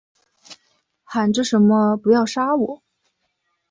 [1.03, 2.81] 喊着什么不要杀我